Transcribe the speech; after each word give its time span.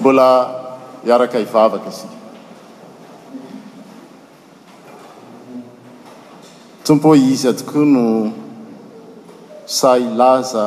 mbola 0.00 0.76
hiaraka 1.04 1.38
ivavaka 1.38 1.88
izik 1.90 2.10
tompo 6.84 7.08
o 7.08 7.14
izy 7.14 7.52
tokoa 7.60 7.84
no 7.94 8.06
sa 9.66 9.96
ilaza 9.98 10.66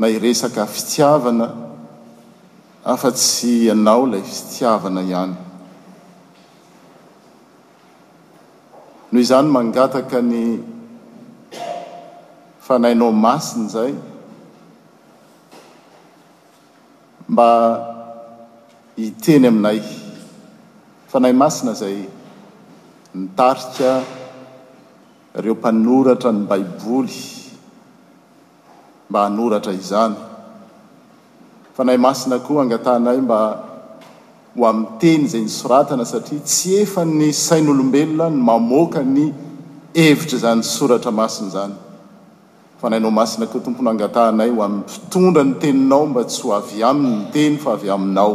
nayresaka 0.00 0.66
fitiavana 0.74 1.46
afa 2.84 3.08
tsy 3.12 3.52
ianao 3.66 4.04
ilay 4.06 4.22
fitiavana 4.32 5.00
ihany 5.08 5.32
noho 9.10 9.20
izany 9.24 9.48
mangataka 9.56 10.18
ny 10.30 10.44
fanainao 12.66 13.12
masiny 13.24 13.68
zay 13.74 13.92
mba 17.32 17.46
hiteny 18.98 19.46
aminay 19.48 19.78
fanay 21.12 21.32
masina 21.42 21.72
zay 21.74 21.98
nitarika 23.14 23.90
reo 25.44 25.54
mpanoratra 25.58 26.32
ny 26.32 26.40
baiboly 26.50 27.18
mba 29.10 29.18
hanoratra 29.24 29.72
izany 29.80 30.16
fanay 31.76 31.98
masina 32.06 32.38
koa 32.46 32.62
angatanay 32.62 33.20
mba 33.26 33.38
ho 34.56 34.62
am'n 34.72 34.86
teny 35.00 35.24
zay 35.32 35.42
ny 35.44 35.50
soratana 35.60 36.04
satria 36.12 36.40
tsy 36.50 36.70
efa 36.82 37.04
ny 37.04 37.30
sain'olombelona 37.44 38.26
ny 38.34 38.38
mamoaka 38.48 39.00
ny 39.16 39.24
hevitra 39.98 40.38
zany 40.44 40.62
soratra 40.74 41.12
masina 41.20 41.48
zany 41.56 41.74
fanaynao 42.80 43.12
masina 43.20 43.44
koa 43.52 43.60
tomponyo 43.64 43.90
angatanay 43.92 44.50
ho 44.56 44.60
am'y 44.68 44.82
fitondra 44.94 45.42
ny 45.44 45.54
teninao 45.62 46.04
mba 46.08 46.20
tsy 46.32 46.40
ho 46.42 46.48
avy 46.60 46.78
aminy 46.90 47.16
ny 47.16 47.24
teny 47.36 47.56
fa 47.62 47.70
avy 47.76 47.88
aminao 47.96 48.32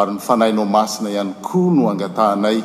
ary 0.00 0.12
nyfanahinao 0.12 0.64
masina 0.76 1.10
ihany 1.12 1.32
koa 1.46 1.70
no 1.76 1.82
angatanay 1.92 2.58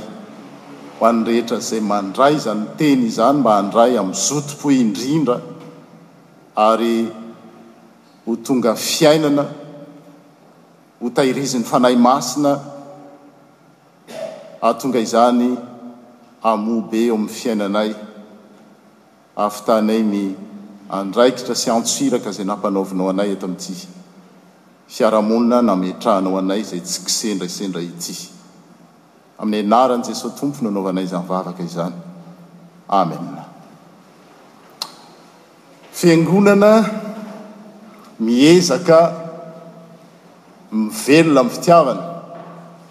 ho 0.99 1.07
an'nyrehetra 1.09 1.57
zay 1.69 1.81
mandray 1.91 2.35
zany 2.45 2.61
nteny 2.73 3.01
izany 3.11 3.37
mba 3.41 3.51
handray 3.59 3.91
amin'ny 4.01 4.21
zotopo 4.27 4.67
indrindra 4.71 5.35
ary 6.67 6.95
ho 8.25 8.31
tonga 8.47 8.71
fiainana 8.89 9.45
ho 11.01 11.07
tahirizin'ny 11.19 11.67
fanahy 11.71 11.97
masina 12.07 12.51
ahatonga 14.63 14.99
izany 15.07 15.43
amobe 16.51 16.99
eo 17.07 17.15
amin'ny 17.19 17.35
fiainanay 17.41 17.91
ahafitanay 19.39 20.01
ny 20.13 20.23
andraikitra 21.01 21.55
sy 21.61 21.67
antsoiraka 21.75 22.29
zay 22.35 22.45
nampanaovinao 22.49 23.09
anay 23.13 23.29
eto 23.35 23.45
aminty 23.51 23.73
fiarahamonina 24.95 25.61
nametrahanao 25.69 26.37
anay 26.39 26.61
zay 26.69 26.79
tsikisendrasendra 26.89 27.81
ity 27.91 28.15
amin'ny 29.43 29.65
anarany 29.69 30.03
jesosy 30.07 30.35
tompono 30.39 30.67
hanaovanay 30.69 31.05
iza 31.07 31.17
nyvavaka 31.23 31.61
izany 31.69 31.97
amena 32.99 33.43
fiangonana 35.99 36.71
miezaka 38.27 38.99
mivelona 40.85 41.41
am' 41.45 41.51
fitiavana 41.57 42.03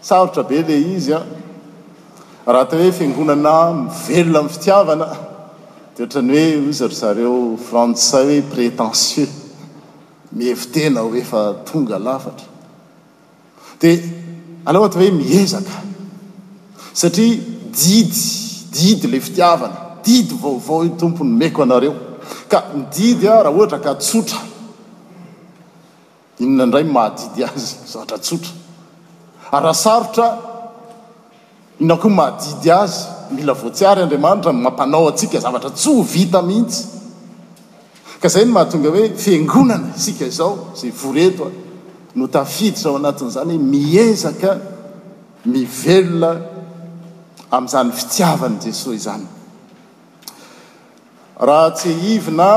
sarotra 0.08 0.42
be 0.50 0.58
le 0.68 0.76
izy 0.96 1.12
a 1.18 1.22
raha 2.52 2.60
atao 2.66 2.80
hoe 2.82 2.92
fiangonana 2.98 3.54
mivelona 3.80 4.44
am' 4.46 4.50
fitiavana 4.58 5.08
de 5.94 6.00
ohatra 6.04 6.22
ny 6.28 6.38
hoe 6.50 6.68
ozaryzareo 6.74 7.34
fransays 7.70 8.20
hoe 8.28 8.40
prétentieux 8.54 9.34
mihevi 10.36 10.66
tena 10.74 11.00
hoefa 11.00 11.40
tonga 11.64 11.98
lafatra 12.06 12.46
dia 13.80 13.98
alahata 14.64 14.98
hoe 15.00 15.10
miezaka 15.18 15.74
satria 16.92 17.38
didy 17.80 18.20
didy 18.76 19.06
la 19.12 19.20
fitiavana 19.26 19.76
didy 20.04 20.34
vaovao 20.42 20.84
in 20.84 20.96
tompony 21.00 21.30
meko 21.40 21.62
anareo 21.62 21.94
ka 22.50 22.58
mididy 22.76 23.26
a 23.28 23.42
raha 23.42 23.56
ohatra 23.58 23.78
ka 23.84 23.94
tsotra 23.94 24.38
inonaindray 26.42 26.84
mahadidy 26.96 27.40
azy 27.48 27.70
zavatra 27.92 28.18
tsotra 28.18 28.52
ary 29.54 29.64
rahasarotra 29.66 30.26
inao 31.82 31.98
koa 32.02 32.12
mahadidy 32.20 32.70
azy 32.82 32.98
mila 33.34 33.52
voatsiary 33.60 34.00
andriamanitra 34.02 34.52
n 34.52 34.60
mampanao 34.64 35.08
atsika 35.08 35.38
zavatra 35.44 35.70
tsoha 35.70 36.04
vita 36.14 36.42
mihitsy 36.48 36.95
ka 38.20 38.28
zay 38.28 38.44
no 38.44 38.52
mahatonga 38.52 38.88
hoe 38.90 39.08
fiengonana 39.16 39.92
sika 39.96 40.24
izao 40.26 40.58
zay 40.76 40.90
voretoa 40.90 41.50
no 42.14 42.26
tafidy 42.26 42.76
zao 42.80 42.96
anatin'izany 42.96 43.52
hoe 43.56 43.62
miezaka 43.62 44.58
mivelona 45.44 46.40
amin'izany 47.50 47.92
fitiavany 47.92 48.56
jesosy 48.64 48.96
izany 48.96 49.26
raha 51.40 51.70
tsy 51.70 51.88
heivina 52.04 52.48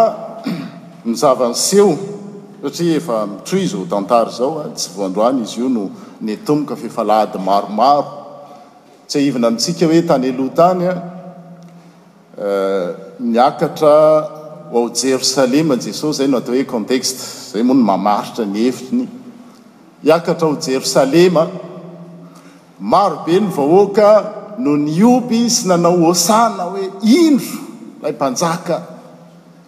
nizavanyseho 1.06 1.92
satria 2.64 2.96
efa 3.04 3.26
mitrui 3.28 3.68
zaho 3.68 3.86
dentara 3.86 4.32
zao 4.32 4.60
a 4.60 4.64
ah, 4.64 4.74
tsy 4.76 4.90
voandroany 4.96 5.42
izy 5.44 5.60
io 5.62 5.70
no 5.70 5.90
nytomoka 6.22 6.76
fehfalahady 6.76 7.38
maromaro 7.46 8.06
tsy 9.08 9.20
haivina 9.20 9.50
nitsika 9.52 9.86
hoe 9.86 10.02
tany 10.02 10.32
aloha 10.32 10.56
tany 10.56 10.84
a 10.88 10.94
ah, 10.96 12.86
miakatra 13.20 13.96
eh, 14.18 14.39
o 14.72 14.78
ao 14.78 14.90
jerosalema 14.94 15.76
jesosy 15.80 16.18
zay 16.20 16.28
no 16.28 16.38
atao 16.38 16.56
hoe 16.56 16.66
contekste 16.66 17.22
zay 17.54 17.64
moa 17.64 17.74
no 17.76 17.84
mamaritra 17.90 18.46
ny 18.46 18.60
hevitryny 18.66 19.06
iakatra 20.08 20.48
ao 20.48 20.56
jerosalema 20.66 21.44
marobe 22.92 23.34
ny 23.40 23.48
vahoaka 23.58 24.08
no 24.64 24.76
ny 24.78 24.94
opy 25.14 25.40
sy 25.56 25.68
nanao 25.70 25.98
oasana 26.10 26.64
hoe 26.72 26.84
indro 27.20 27.58
lay 28.02 28.14
mpanjaka 28.18 28.76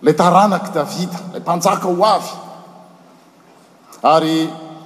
ilay 0.02 0.16
taranaky 0.22 0.70
davida 0.76 1.20
lay 1.34 1.42
mpanjaka 1.44 1.86
ho 1.90 1.96
avy 2.16 2.32
ary 4.14 4.36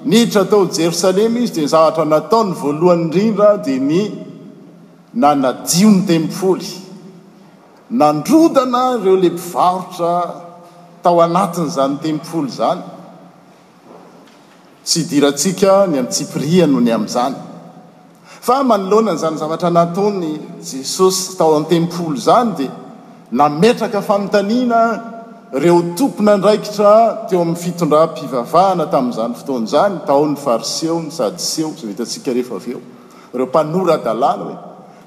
nditra 0.08 0.42
atao 0.46 0.64
jerosalema 0.78 1.38
izy 1.44 1.54
dia 1.56 1.64
ny 1.66 1.72
zavatra 1.76 2.06
natao 2.14 2.44
ny 2.48 2.54
voalohany 2.62 3.04
indrindra 3.04 3.50
dia 3.66 3.80
ny 3.90 4.00
nanadio 5.22 5.90
ny 5.96 6.02
tempoly 6.08 6.85
nandrodana 7.90 8.98
reo 9.04 9.16
le 9.16 9.30
mpivarotra 9.30 10.34
tao 11.04 11.22
anatin'izanytempolo 11.22 12.48
izany 12.50 12.80
sy 14.86 15.00
dirantsika 15.10 15.86
ny 15.90 16.00
atsipria 16.02 16.66
noho 16.68 16.82
ny 16.82 16.92
amn'izany 16.96 17.36
fa 18.26 18.64
manoloananyizanyzavatra 18.64 19.70
nataony 19.70 20.40
jesosy 20.62 21.38
taon 21.38 21.66
tempolo 21.70 22.18
zany 22.18 22.56
dia 22.58 22.72
nametraka 23.32 24.02
fanontaniana 24.02 25.02
reo 25.54 25.82
tompona 25.98 26.38
ndraikitra 26.38 27.18
teo 27.30 27.42
amin'ny 27.42 27.58
fitondram-pivavahana 27.64 28.86
tamin'izany 28.90 29.34
fotoanzany 29.42 29.96
taony 30.08 30.36
fariseo 30.46 31.00
ny 31.02 31.10
sadiseo 31.12 31.70
vtsk 31.70 32.28
eeeompnoradal 32.28 34.26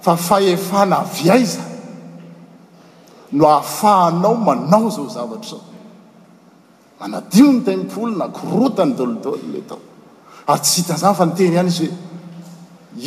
fa 0.00 0.16
faefana 0.16 0.98
vy 1.02 1.30
aiza 1.30 1.60
no 3.32 3.46
ahafahanao 3.48 4.34
manao 4.34 4.90
zao 4.90 5.06
zavatra 5.08 5.50
zao 5.50 5.60
manadio 7.00 7.52
ny 7.52 7.60
tempolo 7.64 8.16
na 8.16 8.28
korotany 8.32 8.96
dolidoly 8.96 9.48
le 9.52 9.58
etao 9.60 9.78
ary 10.48 10.60
tsy 10.60 10.76
hitanza 10.80 11.14
fa 11.14 11.26
niteny 11.26 11.54
iany 11.56 11.68
izy 11.68 11.86
hoe 11.86 11.96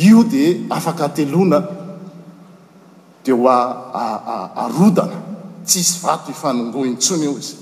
io 0.06 0.22
di 0.22 0.66
afaka 0.68 1.08
telona 1.08 1.58
de 3.24 3.32
o 3.32 3.48
a 3.48 4.52
arotana 4.64 5.16
tsisy 5.64 6.00
vato 6.06 6.30
hifanongointsony 6.30 7.24
eo 7.26 7.34
izy 7.38 7.56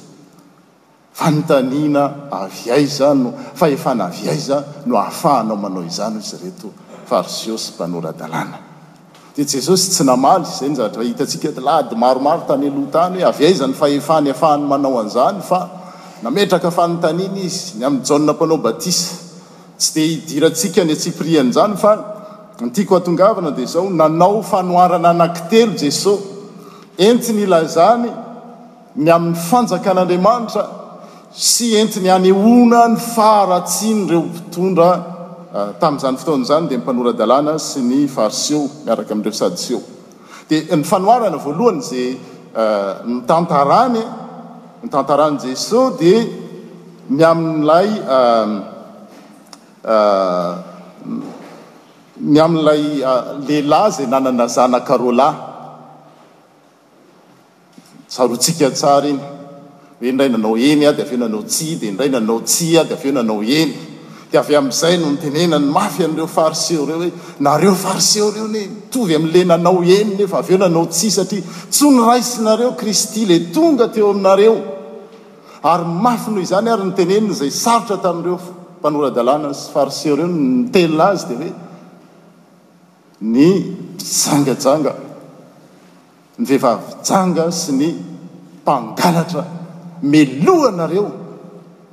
fanontanina 1.13 2.03
avy 2.29 2.71
ay 2.77 2.87
za 2.87 3.15
no 3.15 3.33
fa 3.55 3.67
efana 3.69 4.07
vy 4.13 4.29
ay 4.29 4.39
za 4.39 4.65
no 4.85 4.97
ahafahanao 5.01 5.57
manao 5.57 5.83
izanoo 5.83 6.21
izy 6.21 6.37
reto 6.45 6.69
fa 7.09 7.23
rseo 7.25 7.57
sy 7.59 7.73
mpanoradalàna 7.73 8.70
jesosy 9.47 9.91
tsy 9.91 10.05
namaly 10.05 10.45
zany 10.45 10.77
zhikaatyhtyanyyhanyanaoanzaya 10.77 12.63
izy 17.35 17.79
ny 17.79 17.87
an'nynaobati 17.87 18.93
tsy 19.79 19.93
dehidirasika 19.95 20.85
ny 20.85 20.93
asiprin'zany 20.93 21.77
fa 21.77 21.93
na 22.61 22.97
angna 23.37 23.51
d 23.51 23.65
zao 23.67 23.89
nanao 23.89 24.43
fanoarana 24.43 25.09
anak 25.11 25.49
telo 25.51 25.73
jesosy 25.73 26.23
entinyilazany 26.99 28.11
ny 28.97 29.09
amin'ny 29.11 29.37
fanjakan'andriamanitra 29.49 30.65
sy 31.33 31.77
entiny 31.81 32.11
anehona 32.11 32.83
ny 32.89 32.97
faratsiny 32.99 34.11
reo 34.11 34.23
mpitondra 34.23 35.10
Ah, 35.53 35.73
tamin'zany 35.75 36.15
fotonazany 36.17 36.69
dia 36.71 36.79
mipanoradalàna 36.79 37.59
sy 37.59 37.81
ny 37.83 38.07
fariso 38.07 38.71
miaraka 38.87 39.11
amin'dreo 39.13 39.33
sadyseo 39.35 39.83
dia 40.47 40.63
ny 40.79 40.85
fanoarana 40.87 41.37
voalohany 41.43 41.81
zay 41.83 42.15
mitantarany 43.05 43.99
ah, 43.99 44.15
mytantarany 44.81 45.41
jesos 45.43 45.99
dia 45.99 46.23
mya'lay 47.11 47.89
myam'lay 52.15 52.85
ah, 53.03 53.35
lehilahy 53.43 53.91
zay 53.91 54.07
nanana 54.07 54.47
zanakaro 54.47 55.11
lahy 55.11 55.35
sarotsika 58.07 58.71
tsara 58.71 59.09
iny 59.11 59.19
e 59.99 60.13
ndray 60.15 60.29
nanao 60.31 60.55
eny 60.57 60.87
a 60.87 60.93
dy 60.95 61.03
aveo 61.03 61.19
nanao 61.19 61.43
tsy 61.43 61.75
dia 61.77 61.91
indray 61.91 62.07
nanao 62.09 62.39
tsya 62.47 62.83
a 62.87 62.87
dy 62.87 62.95
aveo 62.95 63.13
nanao 63.19 63.43
eny 63.43 63.90
de 64.33 64.39
avy 64.39 64.55
amin'izay 64.55 64.99
no 64.99 65.11
nitenena 65.11 65.59
ny 65.59 65.65
mafy 65.73 66.05
an'ireo 66.05 66.27
fariseo 66.27 66.85
reo 66.87 66.99
hoe 66.99 67.13
nareo 67.41 67.75
fariseo 67.75 68.31
reo 68.31 68.47
ne 68.49 68.63
mitovy 68.67 69.15
amin''le 69.15 69.45
nanao 69.45 69.83
enine 69.83 70.27
fa 70.29 70.39
avyeo 70.39 70.59
nanao 70.59 70.87
tsy 70.89 71.11
satria 71.11 71.43
tsya 71.71 71.91
ny 71.91 71.99
raisinareo 72.07 72.73
kristy 72.79 73.27
le 73.27 73.51
tonga 73.51 73.89
teo 73.89 74.11
aminareo 74.11 74.55
ary 75.63 75.85
mafy 75.85 76.31
noho 76.31 76.41
izany 76.43 76.69
ary 76.71 76.85
niteneniny 76.85 77.33
izay 77.33 77.51
sarotra 77.51 77.97
tamin'ireo 78.05 78.39
mpanoradalàna 78.79 79.53
sy 79.55 79.67
fariseo 79.75 80.17
reon 80.17 80.35
nitelia 80.63 81.05
azy 81.11 81.27
dia 81.29 81.37
hoe 81.41 81.53
ny 83.33 83.43
mpisangajanga 83.97 84.95
ny 86.39 86.45
vehivavijanga 86.47 87.51
sy 87.53 87.73
ny 87.81 87.89
mpangalatra 88.63 89.43
melohanareo 90.03 91.20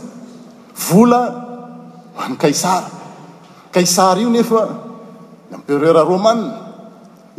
vola 0.87 1.21
ho 2.15 2.21
an'ny 2.23 2.37
kaisara 2.43 2.89
kaisara 3.73 4.19
io 4.23 4.29
nefa 4.29 4.61
ampereura 5.55 6.03
romane 6.11 6.47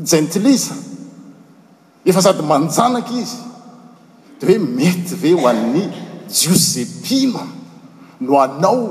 jentilise 0.08 0.74
efa 2.08 2.20
sady 2.28 2.42
manjanaky 2.52 3.16
izy 3.24 3.38
de 4.40 4.44
hoe 4.50 4.58
mety 4.78 5.14
ve 5.22 5.30
ho 5.38 5.46
an'ny 5.52 5.82
jios 6.36 6.62
zepilo 6.76 7.42
no 8.26 8.32
anao 8.44 8.82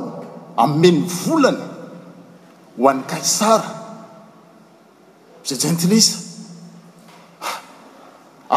ammeny 0.65 0.99
volany 1.21 1.61
ho 2.77 2.83
an'ny 2.91 3.01
kaisara 3.11 3.69
ze 5.47 5.55
jentilise 5.63 6.17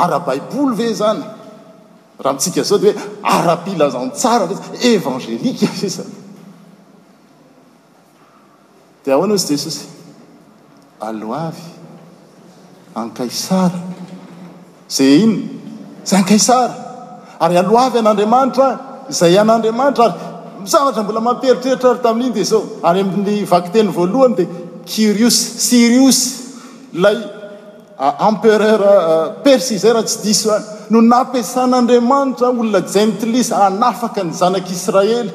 ara-baiboly 0.02 0.72
ah, 0.74 0.78
ve 0.78 0.88
zany 1.00 1.22
raha 2.18 2.35
mitsika 2.35 2.62
zao 2.62 2.78
de 2.78 2.92
hoe 2.92 2.94
arapilazantsara 3.23 4.49
évangeliqesasa 4.83 6.04
dia 9.04 9.14
ahoana 9.14 9.35
izy 9.35 9.47
jesosy 9.54 9.88
alo 11.00 11.33
avy 11.35 11.62
ankaisara 12.94 13.80
zay 14.99 15.16
inn 15.25 15.35
zay 16.06 16.18
ankaisara 16.18 16.75
ary 17.40 17.56
alo 17.62 17.78
avy 17.87 17.99
an'andriamanitraa 18.04 18.71
izay 19.11 19.38
an'andriamanitra 19.42 20.04
ary 20.04 20.14
msavatra 20.66 21.02
mbola 21.04 21.21
materitreritra 21.30 21.90
ary 21.92 22.02
tamin'iny 22.06 22.35
de 22.38 22.44
zao 22.52 22.61
ary 22.88 23.00
ami'y 23.04 23.44
vakteny 23.54 23.88
voalohany 23.99 24.35
dia 24.37 24.47
cirios 24.94 25.37
sirios 25.68 26.18
lay 26.92 27.18
empereur 28.28 28.80
persy 29.44 29.76
zay 29.83 29.92
raha 29.97 30.06
tsy 30.09 30.18
diso 30.26 30.52
any 30.56 30.64
no 30.92 31.00
nampiasan'andriamanitra 31.08 32.46
olona 32.60 32.80
jentlis 32.94 33.48
anafaka 33.66 34.20
ny 34.26 34.32
zanak'israely 34.42 35.26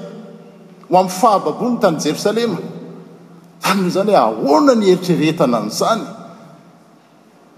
ho 0.89 0.93
ami'ny 0.97 1.11
fahababony 1.21 1.75
tany 1.83 1.97
jerosalema 2.05 2.57
any 3.69 3.79
noho 3.81 3.91
zany 3.97 4.11
hoe 4.13 4.23
ahoana 4.29 4.73
ny 4.79 4.85
heritrerehtana 4.91 5.57
any 5.61 5.71
zany 5.79 6.03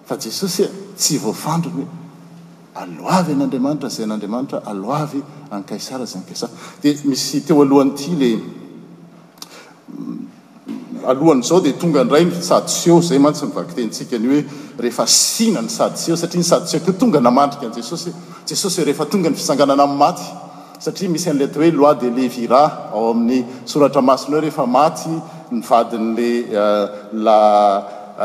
fa 0.08 0.16
jesosy 0.26 0.64
a 0.64 0.68
e, 0.70 0.74
tsy 1.00 1.16
voafandrony 1.24 1.84
hoe 1.84 2.82
aloavy 2.84 3.34
an'andriamanitra 3.38 3.90
zay 3.96 4.06
n'andriamanitra 4.10 4.60
aloavy 4.72 5.22
ankaisara 5.56 6.06
zay 6.12 6.20
ampiasar 6.24 6.50
dia 6.82 6.94
misy 7.10 7.38
teo 7.48 7.60
alohan'nyity 7.66 8.12
le 8.24 8.30
alohany 11.08 11.42
zao 11.42 11.60
dea 11.62 11.74
tonga 11.74 12.02
n 12.06 12.10
rayny 12.10 12.32
sady 12.32 12.68
seo 12.70 13.02
zay 13.02 13.18
mantsy 13.20 13.46
mivaktentsika 13.46 14.18
ny 14.20 14.28
oe 14.36 14.42
rehefa 14.80 15.06
sina 15.08 15.62
ny 15.62 15.70
sady 15.70 15.98
seo 15.98 16.16
satria 16.16 16.42
nysady 16.42 16.68
seoto 16.68 16.92
tonga 16.94 17.20
namandrika 17.20 17.68
njesosy 17.68 18.12
jesosy 18.48 18.82
hoe 18.82 18.86
rehfa 18.86 19.06
tonga 19.06 19.30
ny 19.30 19.36
fisanganana 19.36 19.84
amin' 19.84 19.98
maty 19.98 20.24
satria 20.80 21.10
misy 21.10 21.30
an'leta 21.30 21.60
hoe 21.60 21.72
loi 21.72 21.96
de 21.96 22.10
levira 22.10 22.92
ao 22.94 23.12
amin'ny 23.12 23.46
soratra 23.66 24.02
masiny 24.02 24.36
ho 24.36 24.42
rehefa 24.42 24.66
maty 24.68 25.10
nivadin'le 25.52 26.32
eh, 26.62 26.88
la 27.14 27.40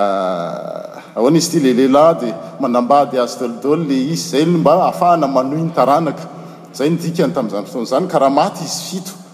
eh, 0.01 1.19
aoany 1.19 1.39
izy 1.39 1.51
ty 1.51 1.59
le 1.61 1.73
lehilahy 1.73 2.15
dia 2.21 2.35
manambady 2.61 3.19
az 3.19 3.39
dldol 3.41 3.87
le 3.89 3.99
izy 4.13 4.29
zay 4.37 4.47
mba 4.47 4.87
afahana 4.93 5.27
manoi 5.27 5.63
ny 5.63 5.73
taranaka 5.73 6.25
zay 6.75 6.91
ndikany 6.91 7.33
tamn'izany 7.33 7.65
fotonaizany 7.67 8.07
ka 8.09 8.19
raha 8.19 8.31
maty 8.33 8.65
izy 8.65 8.81
fito 8.91 9.25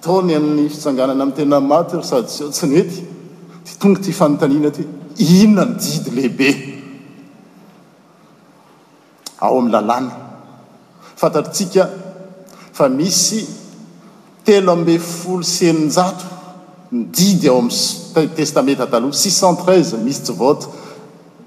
ataony 0.00 0.34
amin'ny 0.36 0.68
fitsanganana 0.68 1.22
ami' 1.22 1.36
tena 1.36 1.60
maty 1.60 1.96
ry 2.00 2.04
sady 2.08 2.30
syao 2.32 2.48
tsy 2.50 2.66
nety 2.72 3.02
ty 3.64 3.76
tonga 3.80 4.00
ty 4.00 4.12
fanontanina 4.12 4.70
ty 4.74 4.86
inona 5.18 5.64
nididy 5.74 6.14
lehibe 6.16 6.50
ao 9.40 9.58
ami'ny 9.58 9.72
lalàna 9.74 10.12
fatatritsika 11.20 11.88
fa 12.72 12.88
misy 12.88 13.44
telo 14.44 14.72
abe 14.72 14.98
folo 14.98 15.44
seninjato 15.54 16.24
mididy 16.90 17.48
ao 17.52 17.58
am' 17.60 17.70
testamenta 18.40 18.86
taloha 18.88 19.14
six 19.22 19.34
cent 19.40 19.60
trei 19.64 19.82
misy 20.08 20.22
tsy 20.24 20.32
vaota 20.40 20.66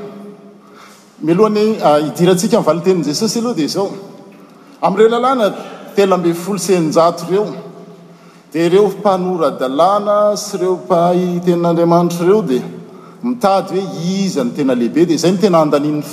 miloany 1.28 1.64
eh, 1.88 2.08
idirantsika 2.10 2.60
mvaliteniny 2.62 3.06
jesosy 3.10 3.40
aloha 3.40 3.56
dia 3.56 3.68
zao 3.76 3.88
am'reo 4.88 5.08
lalàna 5.16 5.48
telambefolo 5.96 6.58
sennjato 6.60 7.24
reo 7.30 7.56
de 8.52 8.68
reopanoradalana 8.70 10.36
sy 10.36 10.58
reo 10.60 10.76
pahay 10.88 11.40
ten'andriamanitra 11.46 12.26
reo 12.28 12.42
de 12.42 12.62
mitady 13.24 13.80
hoe 13.80 14.28
zany 14.30 14.52
tenalehibe 14.56 15.06
d 15.06 15.18
zay 15.18 15.32
ntenynyyeydleoek 15.32 16.06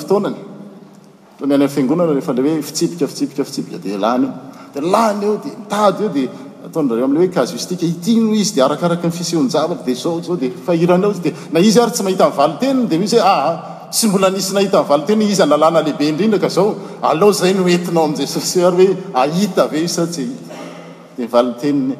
izy 8.39 8.55
d 8.55 8.59
arakaak 8.65 9.03
fiehonaatra 9.19 9.77
deoaod 9.85 10.43
ed 10.43 10.53
na 11.53 11.59
izy 11.61 11.81
ary 11.83 11.91
tsy 11.93 12.03
mahita 12.03 12.29
nvaliteniny 12.33 12.87
de 12.89 12.97
izy 13.05 13.17
e 13.17 13.21
aa 13.21 13.29
ah, 13.29 13.47
ah, 13.51 13.57
sy 13.92 14.08
mbola 14.08 14.30
nisy 14.32 14.54
nahita 14.56 14.80
nyvaliteny 14.82 15.25
izy 15.28 15.42
analànalehibe 15.42 16.08
indrindraka 16.08 16.49
zao 16.49 16.75
aleo 17.02 17.32
zay 17.32 17.52
noetinao 17.54 18.04
am' 18.04 18.16
jesosy 18.16 18.61
ay 18.64 18.70
oe 18.72 18.96
ahte 19.14 19.84
isaisoodfailoaio 19.84 21.96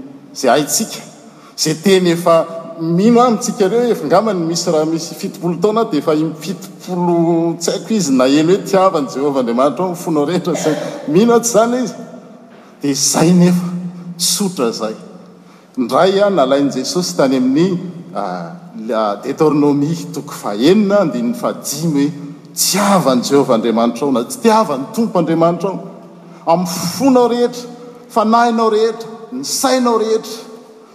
izy 7.99 8.13
na 8.17 8.27
eny 8.27 8.47
hoe 8.53 8.57
tiavan' 8.71 9.09
jehova 9.15 9.41
adriamanitra 9.41 9.85
o 9.91 9.95
fnao 10.05 10.27
eazay 10.33 10.75
e 12.83 12.97
otrazay 14.47 14.95
ndraya 15.77 16.31
nalain' 16.31 16.71
jesosy 16.75 17.17
tany 17.17 17.37
amin'ny 17.37 17.77
ah, 18.17 18.62
la 18.89 19.17
detornomi 19.23 19.95
toko 20.15 20.33
faenina 20.33 21.05
ndinny 21.05 21.35
fadimy 21.35 22.07
hoe 22.07 22.13
tsyavany 22.55 23.21
jehovahandriamanitra 23.23 24.07
ao 24.07 24.13
na 24.13 24.25
tsy 24.25 24.39
tiava 24.41 24.77
n'ny 24.77 24.93
tompo 24.95 25.19
andriamanitra 25.19 25.69
ao 25.71 25.79
amin'ny 26.47 26.69
ffona 26.69 27.21
ao 27.21 27.29
rehetra 27.29 27.69
fanahinao 28.09 28.71
rehetra 28.71 29.09
ny 29.33 29.45
sainao 29.45 29.99
rehetra 29.99 30.33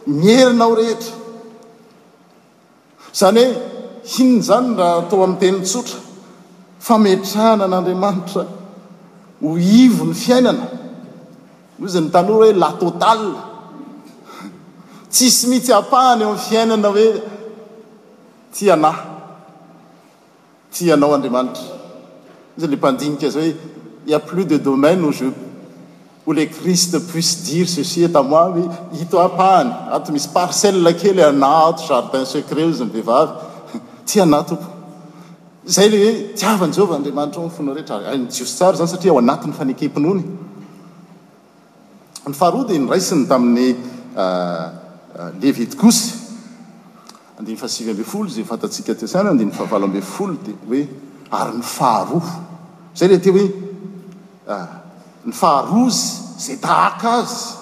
mierina 0.07 0.65
ao 0.65 0.75
rehetra 0.75 1.13
zany 3.13 3.45
hoe 3.45 3.61
hinny 4.13 4.41
zany 4.41 4.75
raha 4.77 4.97
atao 5.01 5.23
amin'tenintsotra 5.23 5.95
fametrahna 6.79 7.63
an'andriamanitra 7.65 8.43
ho 9.41 9.57
ivo 9.57 10.05
ny 10.05 10.13
fiainana 10.13 10.67
iza 11.85 12.01
ny 12.01 12.09
tano 12.09 12.33
hoe 12.33 12.53
latotal 12.53 13.21
tsisy 15.09 15.47
mitsy 15.47 15.73
apahany 15.73 16.23
aom' 16.23 16.37
fiainana 16.37 16.87
hoe 16.87 17.36
tyanah 18.53 18.95
tianao 20.71 21.13
andriamanitra 21.15 21.63
izayle 22.57 22.77
pandnika 22.77 23.29
zahoe 23.29 23.55
ia 24.07 24.19
plus 24.19 24.45
de 24.47 24.57
domaineoj 24.57 25.19
ole 26.27 26.45
crist 26.49 26.97
puisse 27.11 27.37
dire 27.45 27.67
ceci 27.67 28.07
taoa 28.11 28.55
ito 28.93 29.17
pahny 29.37 29.71
a 29.95 29.99
misy 30.11 30.29
parcel 30.33 30.77
kely 31.01 31.21
anato 31.23 31.81
jardin 31.89 32.25
secretzynyehiaay 32.33 33.27
leoeinjeaitr 35.93 37.49
fnareheos 37.57 38.57
sr 38.57 38.75
zany 38.75 38.89
satria 38.93 39.13
oann'y 39.13 39.53
fanekemnynyar 39.59 40.23
nraisiny 42.87 43.27
tamin'ny 43.27 43.67
euh, 44.21 44.67
euh, 45.19 45.31
leidikosy 45.41 46.26
andiny 47.37 47.57
fahasivyamb 47.57 48.01
folo 48.09 48.29
za 48.33 48.43
fantatsika 48.49 48.93
tysny 48.97 49.29
andi 49.29 49.45
fahavalo 49.53 49.85
ambfolo 49.91 50.35
de 50.45 50.53
hoe 50.67 50.81
ary 51.39 51.51
ny 51.59 51.63
faharoh 51.63 52.27
zay 52.97 53.07
le 53.11 53.17
t 53.21 53.29
hoe 53.29 53.45
ah, 54.53 54.65
ny 55.25 55.31
faharozy 55.33 56.01
zay 56.45 56.57
tahaka 56.65 57.09
azy 57.13 57.53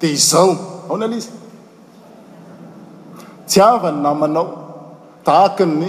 de 0.00 0.06
izao 0.16 0.50
aona 0.90 1.04
al 1.10 1.14
iz 1.18 1.26
iaany 3.56 3.98
namanao 4.04 4.46
takiny 5.26 5.86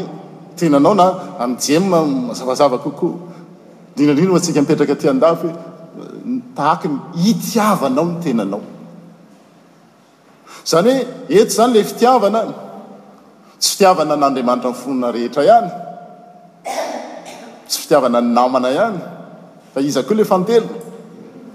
tenanao 0.57 0.93
na 0.99 1.05
amje 1.43 1.77
zavazava 2.39 2.77
koko 2.81 3.07
drinandrinaoatsika 3.95 4.61
mipetraka 4.61 4.95
tyanda 5.01 5.27
ho 5.39 5.47
taakiny 6.57 6.97
hitiavanao 7.21 8.05
ny 8.09 8.15
tenanao 8.23 8.61
zany 10.69 10.91
hoe 11.29 11.37
eto 11.41 11.51
zany 11.57 11.71
le 11.75 11.81
fitiavana 11.89 12.70
tsy 13.61 13.69
fitiavana 13.75 14.15
nandriamanitra 14.15 14.71
ny 14.71 14.75
fonona 14.81 15.09
rehetra 15.13 15.43
ihany 15.43 15.67
tsy 17.67 17.79
fitiavana 17.81 18.21
ny 18.21 18.33
namana 18.33 18.69
ihany 18.75 18.99
fa 19.73 19.79
izakoa 19.87 20.15
leh 20.17 20.25
fantelona 20.25 20.73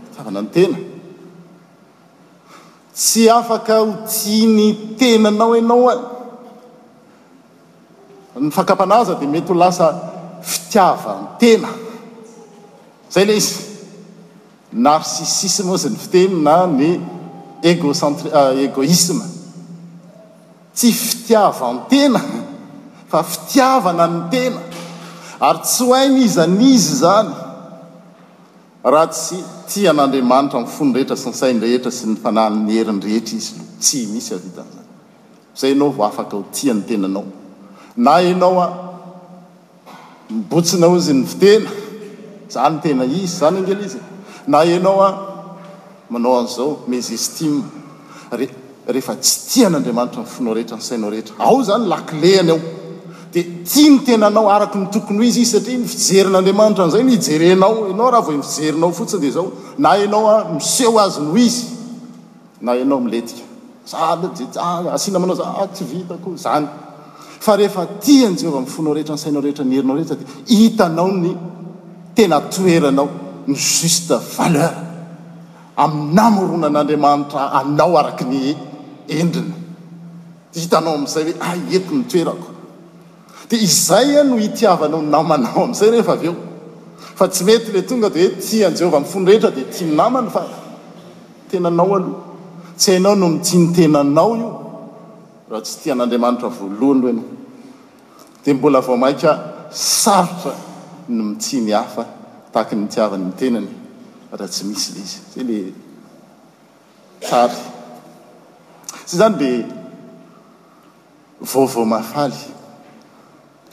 fitiavana 0.08 0.42
ny 0.42 0.48
tena 0.54 0.78
tsy 2.98 3.22
afaka 3.38 3.72
ho 3.80 3.86
tiany 4.14 4.66
tenanao 5.00 5.52
ianao 5.58 5.88
a 8.36 8.38
ny 8.40 8.50
fakapanaza 8.56 9.12
dia 9.20 9.28
mety 9.34 9.48
ho 9.48 9.54
lasa 9.58 9.86
fitiavany 10.50 11.24
tena 11.40 11.70
zay 13.12 13.24
le 13.28 13.34
izy 13.40 13.54
narcissisme 14.86 15.72
azay 15.74 15.90
ny 15.94 15.98
fitemina 16.04 16.54
ny 16.78 16.88
égocent 17.70 18.18
ah, 18.40 18.52
egoisme 18.64 19.35
tsy 20.76 20.92
fitiavantena 20.92 22.20
fa 23.08 23.22
fitiavana 23.22 24.06
ny 24.06 24.20
tena 24.30 24.60
ary 25.40 25.60
tsy 25.64 25.84
hohainy 25.88 26.20
izan'izy 26.28 26.94
zany 27.02 27.30
raha 28.92 29.06
tsy 29.16 29.36
tian'andriamanitra 29.72 30.58
mi 30.60 30.68
fonrehetra 30.76 31.16
sy 31.16 31.28
ny 31.30 31.34
sainrehetra 31.40 31.90
sy 31.96 32.04
nyfanany 32.12 32.68
herinrehetra 32.76 33.34
izy 33.40 33.54
o 33.56 33.62
tsy 33.80 34.00
misy 34.12 34.34
avitan'zany 34.38 34.86
zay 35.58 35.70
anao 35.74 35.90
vao 35.96 36.06
afaka 36.10 36.36
ho 36.36 36.44
tiany 36.54 36.82
tenanao 36.88 37.24
na 38.04 38.10
anao 38.30 38.58
a 38.60 38.68
mibotsinao 40.32 40.96
izy 41.00 41.14
ny 41.20 41.24
fitena 41.30 41.70
za 42.52 42.62
ny 42.70 42.76
tena 42.84 43.04
izy 43.08 43.26
zany 43.38 43.58
angel 43.64 43.80
izy 43.86 43.98
na 44.50 44.58
anao 44.76 45.00
a 45.00 45.10
manao 46.12 46.34
an'izao 46.44 46.70
mes 46.90 47.08
estim 47.16 47.54
re 48.30 48.46
rehefa 48.86 49.14
tsy 49.16 49.62
tian'andriamanitra 49.62 50.22
mfonao 50.22 50.54
rehetra 50.54 50.76
nsainao 50.76 51.10
rehetra 51.10 51.34
ao 51.38 51.62
zany 51.62 51.86
lakileany 51.88 52.50
ao 52.50 52.58
dia 53.32 53.44
tia 53.64 53.90
ny 53.90 53.98
tenanao 53.98 54.50
araka 54.50 54.78
ny 54.78 54.86
tokony 54.90 55.18
h 55.18 55.22
izy 55.28 55.40
izy 55.42 55.52
satria 55.58 55.78
mifijerin'andriamanitra 55.78 56.86
n'izay 56.86 57.02
noijerenao 57.12 57.90
anao 57.90 58.10
raha 58.10 58.22
vamifierinao 58.30 58.92
fotsi 58.92 59.18
de 59.18 59.30
zao 59.30 59.52
na 59.78 59.90
anaoa 59.90 60.44
miseho 60.54 61.00
azy 61.00 61.20
nyho 61.20 61.36
izy 61.36 61.64
na 62.60 62.72
anaomileika 62.72 63.44
e, 63.92 64.58
asina 64.92 65.18
manao 65.18 65.36
zatsy 65.36 65.82
ah, 65.84 65.86
vitako 65.92 66.30
zany 66.36 66.66
fa 67.40 67.56
rehefa 67.56 67.86
tian' 68.00 68.36
jehovafnao 68.38 68.94
rehetra 68.94 69.14
nsainaorehetraherinao 69.14 69.98
ehet 69.98 70.14
d 70.14 70.54
hitanaony 70.54 71.36
tena 72.14 72.40
toeranao 72.40 73.08
ny 73.46 73.54
juste 73.54 74.14
valeur 74.38 74.74
aminamirona 75.76 76.66
an'andriamanitra 76.70 77.50
anao 77.52 77.98
araka 77.98 78.24
ny 78.24 78.36
e 78.50 78.56
endrina 79.14 79.54
hitanao 80.54 80.94
am'izay 80.94 81.24
hoe 81.24 81.34
a 81.48 81.54
ety 81.76 81.90
mitoerako 81.94 82.48
di 83.50 83.56
izay 83.66 84.18
a 84.20 84.24
no 84.24 84.36
itiavanao 84.46 85.02
namanao 85.14 85.60
am'izay 85.66 85.90
rehefa 85.92 86.12
aveo 86.16 86.34
fa 87.18 87.26
tsy 87.28 87.42
mety 87.44 87.72
le 87.72 87.82
tonga 87.82 88.08
de 88.10 88.20
hoe 88.24 88.34
tianjehovah 88.44 89.02
ifonrehetra 89.02 89.50
de 89.50 89.62
ti 89.74 89.84
mi 89.84 89.94
namany 89.96 90.28
fa 90.34 90.42
tenanao 91.50 91.94
aloha 91.98 92.20
tsy 92.78 92.90
hainao 92.92 93.14
no 93.14 93.28
mitsinytenanao 93.28 94.32
io 94.42 94.50
raha 95.50 95.62
tsy 95.64 95.74
tian'andriamanitra 95.82 96.48
voalohanylen 96.58 97.18
mbolavao 98.56 98.96
mai 98.96 99.14
sarotra 99.70 100.54
ny 101.08 101.22
mitsiny 101.30 101.70
haftaniavany 102.52 103.26
itenany 103.32 103.70
raha 104.38 104.48
tsy 104.54 104.62
misy 104.68 104.88
l 104.94 104.98
iz 105.02 105.12
a 105.14 105.42
le 105.48 105.58
tary 107.26 107.58
tsy 109.06 109.14
izany 109.14 109.36
be 109.38 109.66
vaovao 111.50 111.84
mahafaly 111.92 112.40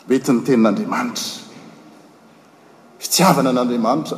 mety 0.09 0.31
ny 0.35 0.41
tenin'andriamanitra 0.45 1.25
fitiavana 3.01 3.49
an'andriamanitra 3.53 4.17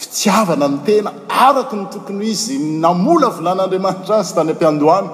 fitiavana 0.00 0.66
ny 0.72 0.78
tena 0.86 1.10
araky 1.46 1.74
ny 1.80 1.84
tokony 1.94 2.22
izy 2.34 2.56
namola 2.82 3.28
volan'andriamanitra 3.36 4.14
a 4.20 4.24
zy 4.28 4.32
tany 4.36 4.50
am-piandohana 4.54 5.10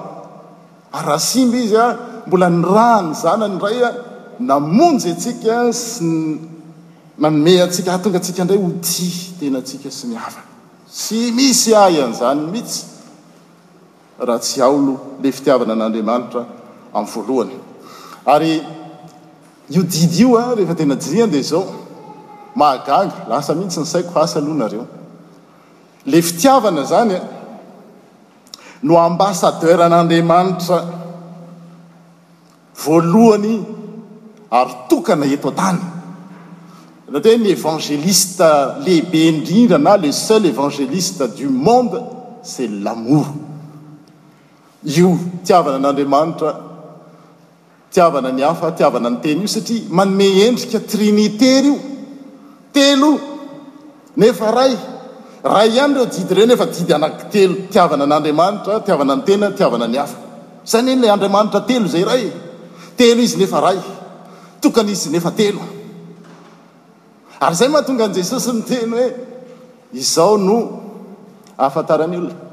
ary 0.97 1.07
ahasimba 1.13 1.57
izy 1.65 1.77
a 1.77 1.87
mbola 2.27 2.47
ny 2.55 2.61
rahany 2.75 3.09
zany 3.23 3.45
nyray 3.55 3.79
a 3.89 3.91
namonjy 4.49 5.07
atsika 5.15 5.55
sy 5.85 6.03
manome 7.21 7.53
antsika 7.65 7.89
aha 7.91 7.99
tonga 8.03 8.17
atsika 8.21 8.41
ndray 8.45 8.59
hodia 8.61 9.31
tena 9.39 9.55
antsika 9.61 9.89
sy 9.97 10.05
miavana 10.11 10.43
sy 11.01 11.17
misy 11.37 11.71
ahyan'izany 11.83 12.41
mihitsy 12.53 12.81
raha 14.19 14.39
tsy 14.39 14.59
aolo 14.61 14.99
le 15.21 15.31
fitiavana 15.31 15.73
an'andriamanitra 15.73 16.45
ami' 16.91 17.09
voalohany 17.15 17.57
ary 18.23 18.61
io 19.75 19.83
didy 19.83 20.21
io 20.23 20.37
a 20.37 20.53
rehefa 20.53 20.73
tena 20.75 20.95
jiria 20.95 21.25
dea 21.27 21.41
zao 21.43 21.65
mahagaga 22.55 23.25
lasa 23.29 23.53
mihitsy 23.55 23.79
ny 23.79 23.85
saiko 23.85 24.19
hasa 24.19 24.39
alohanareo 24.39 24.87
le 26.03 26.21
fitiavana 26.21 26.83
zany 26.85 27.13
a 27.15 27.21
no 28.81 28.97
ambassadeur 28.97 29.81
an'andriamanitra 29.81 30.77
voalohany 32.83 33.53
ary 34.49 34.75
tokana 34.89 35.25
eto 35.25 35.47
a-tany 35.53 35.79
na 37.09 37.19
teo 37.19 37.37
ny 37.37 37.51
évangeliste 37.55 38.49
lehibe 38.85 39.21
indrindra 39.29 39.77
na 39.77 39.95
le 39.97 40.11
seul 40.11 40.45
évangeliste 40.45 41.23
du 41.37 41.47
monde 41.49 42.01
cest 42.43 42.71
lamour 42.83 43.25
io 44.81 45.17
tiavana 45.43 45.75
an'andriamanitra 45.75 46.67
tiavana 47.89 48.31
ny 48.31 48.41
hafa 48.41 48.71
tiavana 48.71 49.09
ny 49.09 49.19
tena 49.19 49.41
io 49.41 49.47
satria 49.47 49.81
manome 49.89 50.43
endrika 50.47 50.79
trinitery 50.79 51.67
io 51.67 51.79
telo 52.71 53.19
nefa 54.15 54.49
ray 54.51 54.77
ray 55.43 55.69
ihany 55.69 55.93
reo 55.95 56.05
didy 56.05 56.33
reny 56.33 56.51
efa 56.53 56.65
didy 56.67 56.93
anak 56.93 57.29
telo 57.29 57.55
tiavana 57.69 58.05
n'andriamanitra 58.05 58.79
tiavanany 58.79 59.21
tena 59.23 59.51
tiavanany 59.51 59.97
hafa 59.97 60.17
zany 60.65 60.91
ela 60.93 61.11
andriamanitra 61.11 61.59
telo 61.65 61.87
zay 61.87 62.03
ray 62.03 62.31
telo 62.95 63.21
izy 63.21 63.35
nefa 63.37 63.59
ray 63.59 63.79
tokany 64.61 64.91
izy 64.91 65.09
nefa 65.09 65.31
telo 65.31 65.59
ary 67.41 67.55
zay 67.55 67.67
mahatonga 67.67 68.05
an' 68.05 68.13
jesosy 68.13 68.51
ny 68.53 68.63
teny 68.63 68.91
hoe 68.93 69.11
izao 69.91 70.37
no 70.37 70.57
afataran'oa 71.57 72.47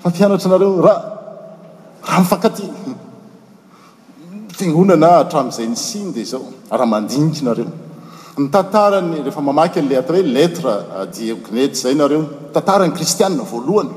fampianatra 0.00 0.48
nareo 0.50 0.80
ra 0.80 0.94
raha 2.04 2.18
mifakat 2.24 2.56
tegonana 4.56 5.08
atam'izay 5.24 5.66
nysinde 5.72 6.22
zao 6.24 6.44
rahamandinikynareo 6.72 7.66
ny 8.38 8.46
tantarany 8.50 9.20
rehefa 9.22 9.40
mamaky 9.42 9.82
le 9.82 10.00
t 10.02 10.08
ho 10.12 10.22
letre 10.36 10.72
ah, 10.98 11.04
diognet 11.06 11.74
zay 11.76 11.94
nareo 11.94 12.22
tantaran'ny 12.54 12.94
kristiaa 12.96 13.28
voalohany 13.52 13.90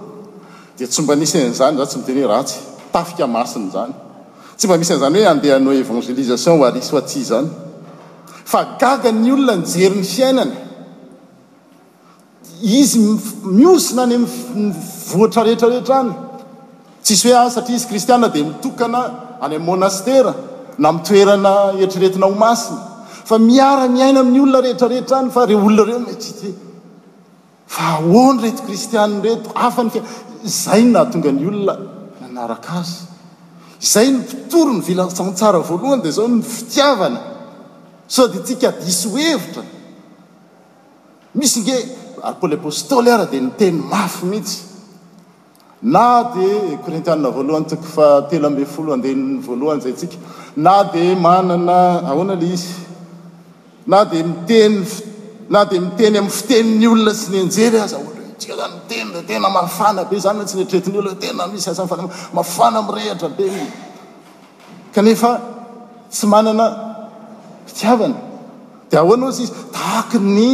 di 0.78 0.86
tsymba 0.88 1.16
nisazany 1.16 1.78
za 1.80 1.86
tsy 1.88 1.98
miteny 2.00 2.22
hoe 2.24 2.32
ratsy 2.36 2.56
tafika 2.92 3.26
masiny 3.28 3.70
zany 3.72 3.94
tsy 4.58 4.68
mba 4.68 4.78
nisanyzany 4.78 5.18
hoe 5.20 5.28
andehano 5.36 5.72
évangelisation 5.84 6.64
arisati 6.68 7.24
zany 7.32 7.48
fa 8.52 8.62
gaga 8.82 9.12
ny 9.12 9.32
olona 9.36 9.56
nyjery 9.56 9.96
ny 10.00 10.04
fiainany 10.16 10.54
izy 12.64 13.00
miosina 13.44 14.06
ny 14.08 14.14
amy 14.14 14.26
voatra 15.12 15.44
rehetrarehetra 15.46 15.96
any 16.02 16.12
tsisy 17.04 17.28
hoe 17.30 17.36
a 17.36 17.42
ah, 17.46 17.50
satria 17.56 17.76
izy 17.80 17.88
kristiana 17.90 18.30
dia 18.34 18.44
mitokana 18.48 19.00
any 19.46 19.56
am' 19.60 19.66
monastera 19.70 20.32
na 20.84 20.90
mitoerana 20.98 21.54
eritrretina 21.76 22.26
ho 22.32 22.36
masina 22.46 22.80
fa 23.30 23.38
miara 23.50 23.86
miaina 23.96 24.20
amin'ny 24.24 24.40
olona 24.46 24.62
rehetrarehetra 24.68 25.18
any 25.24 25.30
fa 25.38 25.44
re 25.52 25.56
olona 25.66 25.84
reo 25.90 25.98
a 26.04 27.96
a 27.96 28.02
ny 28.04 28.42
reto 28.46 28.64
kristiana 28.70 29.20
reto 29.28 29.50
afany 29.68 29.92
izay 30.52 30.82
n 30.88 30.96
natonga 30.98 31.32
ny 31.40 31.44
olona 31.52 31.76
manaraka 32.22 32.72
azy 32.82 33.02
izay 33.88 34.08
ny 34.16 34.20
pitory 34.32 34.74
ny 34.78 34.82
vilasantsara 34.90 35.60
voalohany 35.70 36.02
dia 36.06 36.16
zao 36.20 36.28
ny 36.36 36.40
fitiavana 36.58 37.20
sa 38.16 38.24
di 38.34 38.40
tsika 38.48 38.70
disy 38.86 39.08
ohevitra 39.18 39.64
misy 41.40 41.60
nge 41.66 41.78
arypolypostoly 42.24 43.12
arah 43.12 43.28
di 43.30 43.40
niteny 43.40 43.78
mafy 43.84 44.26
mihitsy 44.32 44.60
na 45.84 46.24
dia 46.34 46.78
coretaa 46.86 47.32
voalohany 47.36 47.66
t 47.68 47.70
fatelombefoloadeny 47.94 49.44
voalohany 49.46 49.82
zay 49.84 49.94
tsika 50.00 50.18
na 50.66 50.74
di 50.94 51.04
manana 51.26 51.78
ahoana 52.12 52.34
le 52.42 52.48
izy 52.56 52.72
na 53.92 54.00
d 54.08 54.10
ena 55.52 55.60
di 55.70 55.76
miteny 55.86 56.16
ami'y 56.22 56.34
fiteniny 56.40 56.86
olona 56.94 57.12
sy 57.20 57.26
nynjery 57.36 57.78
azeaabe 57.86 58.12
zanyts 60.26 60.54
ntreny 60.56 60.98
lna 61.04 61.12
amhtra 61.46 63.30
bekefa 64.96 65.32
tsy 66.14 66.24
manana 66.34 66.66
fiiavany 67.78 68.16
dia 68.90 68.98
ahoana 69.04 69.24
o 69.28 69.30
zy 69.36 69.42
izy 69.44 69.54
ta 69.76 69.88
ny 70.36 70.52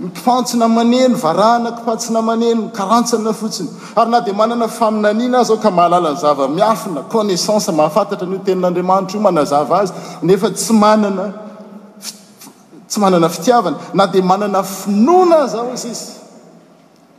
mipaina 0.00 0.68
maneno 0.76 1.16
varanakpaina 1.16 2.20
maneno 2.22 2.62
ikaantna 2.68 3.32
fotsiny 3.32 3.68
ary 3.96 4.10
na 4.10 4.20
di 4.26 4.32
manana 4.40 4.66
faminanina 4.78 5.38
azy 5.42 5.52
aoka 5.54 5.70
mahalalany 5.70 6.16
zava-miafina 6.24 7.00
conaissance 7.12 7.68
mahafatatra 7.78 8.26
tenin'adramaitra 8.46 9.16
i 9.16 9.20
manazava 9.26 9.76
azy 9.82 9.92
nefa 10.28 10.48
tsy 10.56 10.72
mananatsy 10.82 12.98
manana 13.02 13.28
fitiavana 13.34 13.76
na 13.98 14.04
di 14.12 14.20
manana 14.30 14.62
finona 14.62 15.36
azao 15.48 15.66
izy 15.74 15.88
izy 15.88 16.12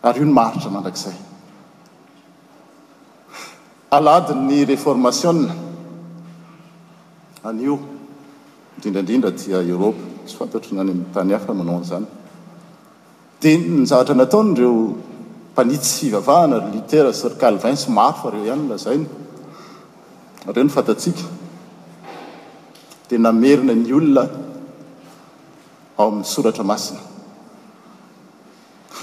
ayay 0.08 0.24
narira 0.28 0.32
mandrakzay 0.74 1.16
aladiny 3.96 4.64
reformatioa 4.72 5.54
anio 7.48 7.76
indrindrandrindra 8.82 9.30
dia 9.40 9.58
europa 9.72 10.02
isy 10.26 10.36
fantatronany 10.38 10.82
amin'ny 10.92 11.06
tany 11.14 11.32
hafa 11.36 11.54
manao 11.58 11.76
an'izany 11.80 12.06
dia 13.42 13.56
nizahatra 13.78 14.14
nataony 14.20 14.50
ireo 14.58 14.72
mpanitsy 15.52 15.96
fivavahana 15.98 16.58
litera 16.74 17.10
circalvins 17.20 17.84
mafo 17.96 18.26
reo 18.34 18.44
ihany 18.48 18.64
lazainy 18.72 19.06
reo 20.54 20.64
ny 20.64 20.70
fantatsiaka 20.76 21.24
dia 23.08 23.18
namerina 23.26 23.74
ny 23.82 23.88
olona 23.98 24.24
ao 25.98 26.08
amin'ny 26.10 26.28
soratra 26.34 26.64
masina 26.72 27.02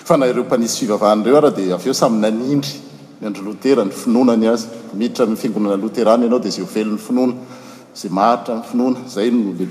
fa 0.07 0.15
naireo 0.21 0.43
mpanitsy 0.47 0.79
fivavahanareo 0.83 1.35
araha 1.39 1.55
dia 1.57 1.73
aveo 1.77 1.93
samynanindry 2.01 2.79
adrooterany 3.25 3.91
finonany 4.03 4.47
azy 4.49 4.65
miitra 4.97 5.25
gonanaoean 5.25 6.21
ianao 6.21 6.39
de 6.39 6.49
za 6.49 6.61
ovelon'ny 6.63 7.35
inona 8.05 8.63
zay 9.13 9.29
haritra 9.31 9.65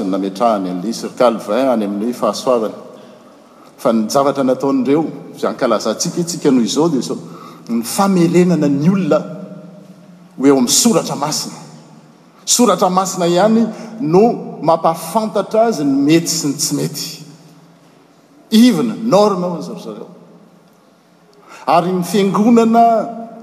inona 0.00 0.56
zayy 1.02 2.62
oeyahanatoreoakalazatikasika 4.24 6.50
noho 6.50 6.64
izao 6.68 6.88
dezao 6.94 7.16
ny 7.68 7.82
famelenana 7.94 8.68
ny 8.80 8.88
olona 8.94 9.18
oeo 10.42 10.56
amn'ny 10.58 10.68
soratra 10.82 11.16
masina 11.16 11.54
soratra 12.44 12.90
masina 12.90 13.26
ihany 13.26 13.62
no 14.00 14.22
mampafantatra 14.62 15.60
azy 15.68 15.82
no 15.84 15.94
mety 16.06 16.28
syny 16.40 16.52
tsy 16.56 16.74
mety 16.74 17.04
ivna 18.50 18.94
normeozazareo 19.04 20.17
ary 21.68 21.92
ny 21.92 22.02
fiangonana 22.04 22.84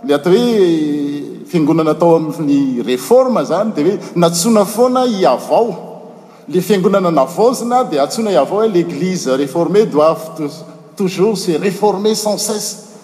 le 0.04 0.14
atao 0.18 0.34
hoe 0.34 1.46
fiangonana 1.46 1.92
atao 1.94 2.16
ami'ny 2.18 2.82
reforma 2.84 3.44
zany 3.46 3.74
de 3.78 3.84
hoe 3.86 4.00
natsona 4.18 4.66
foana 4.66 5.04
iavao 5.06 5.68
le 6.50 6.60
fiangonana 6.62 7.12
navazina 7.12 7.84
dia 7.90 8.02
atsona 8.04 8.32
iavao 8.34 8.64
h 8.66 8.72
leglise 8.74 9.30
reformé 9.38 9.86
doive 9.86 10.50
toujours 10.98 11.38
reformer 11.62 12.16
sans 12.16 12.40
cesse 12.42 12.98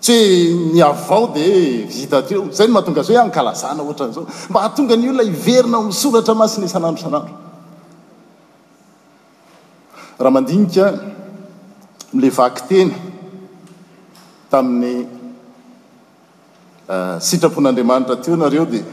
tsy 0.00 0.18
hoe 0.28 0.70
ny 0.76 0.82
avao 0.84 1.32
de 1.32 1.46
visitate 1.88 2.34
zay 2.52 2.66
no 2.68 2.74
mahatonga 2.76 3.00
azahoe 3.04 3.22
ankalazana 3.24 3.80
ohatran'izao 3.88 4.26
mba 4.50 4.60
hahatonga 4.68 4.94
ny 5.00 5.06
olona 5.12 5.24
iverina 5.32 5.76
o 5.80 5.88
misolatra 5.88 6.34
masina 6.34 6.68
sanandro 6.68 7.02
sananro 7.08 7.36
le 12.20 12.30
ae 12.44 13.07
tamin'ny 14.50 15.06
eh, 16.88 17.16
sitrapon'andriamanitra 17.20 18.16
teo 18.16 18.36
nareo 18.36 18.64
dia 18.64 18.84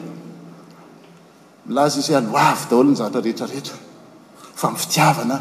milaza 1.67 1.99
izy 1.99 2.11
hoe 2.13 2.19
aloavy 2.19 2.63
daholo 2.69 2.85
ny 2.91 2.95
zatra 2.99 3.21
rehetrarehetra 3.23 3.75
fa 4.55 4.67
m 4.71 4.75
fitiavana 4.75 5.37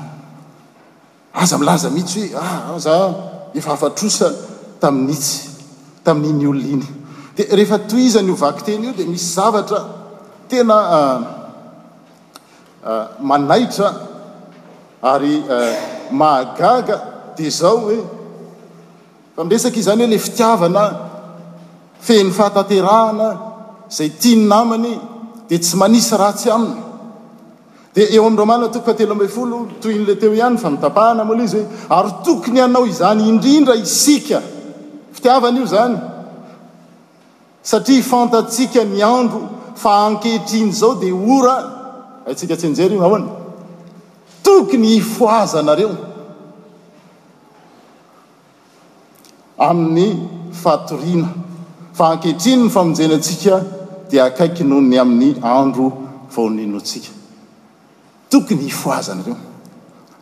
aza 1.35 1.59
milaza 1.59 1.90
mihitsy 1.90 2.33
hoe 2.33 2.74
ahza 2.74 2.90
ah, 2.90 3.12
efa 3.55 3.70
hafatrosa 3.74 4.31
taminitsy 4.81 5.50
tamin'nyny 6.07 6.46
olliana 6.50 6.88
di 7.37 7.42
rehefa 7.50 7.79
toy 7.88 8.07
izany 8.07 8.31
ovaky 8.31 8.62
teny 8.64 8.85
io 8.87 8.92
dia 8.94 9.07
misy 9.11 9.27
zavatra 9.35 9.81
tena 10.48 10.79
eh, 10.96 11.20
eh, 12.90 13.07
manaitra 13.20 13.90
ary 15.03 15.37
mahagaga 16.11 16.96
dia 17.37 17.50
zao 17.50 17.79
hoe 17.79 18.22
fa 19.37 19.44
mesaka 19.44 19.79
i 19.81 19.83
zany 19.83 20.03
hoe 20.03 20.07
le 20.09 20.18
fitiavana 20.18 20.85
feny 22.01 22.31
fahataterahana 22.33 23.29
zay 23.90 24.09
tiany 24.18 24.44
naminy 24.47 24.92
di 25.49 25.59
tsy 25.59 25.77
manisy 25.77 26.14
ratsy 26.16 26.49
aminy 26.51 26.77
di 27.92 28.03
eo 28.14 28.27
am'ndromanina 28.27 28.68
tok 28.68 28.85
fateloambe 28.85 29.29
folo 29.29 29.66
ton'le 29.81 30.16
teo 30.18 30.33
ihany 30.33 30.57
famitapahana 30.59 31.25
mola 31.25 31.42
izy 31.42 31.59
hoe 31.59 31.97
ary 31.99 32.11
tokony 32.25 32.57
ianao 32.59 32.87
izany 32.87 33.27
indrindra 33.29 33.75
isika 33.75 34.40
fitiavana 35.12 35.59
io 35.59 35.66
zany 35.66 35.97
satria 37.62 37.99
ifantatsika 37.99 38.85
ny 38.85 39.03
andro 39.03 39.40
fa 39.75 39.90
ankehitriny 40.07 40.73
zao 40.73 40.94
dia 40.94 41.12
ora 41.38 41.57
aitsika 42.27 42.55
tsynjery 42.57 42.94
i 42.97 43.01
ahona 43.07 43.27
tokony 44.42 44.94
ifoazanareo 45.03 46.13
amin'ny 49.59 50.17
fatoriana 50.62 51.29
fa 51.93 52.07
anketriny 52.12 52.67
ny 52.67 52.71
famonjenantsika 52.71 53.61
di 54.11 54.19
akaiky 54.21 54.64
noho 54.64 54.81
ny 54.81 54.97
amin'ny 54.99 55.35
andro 55.43 55.93
vaoninotsika 56.37 57.11
tokony 58.31 58.64
hifoazana 58.67 59.23
reo 59.27 59.37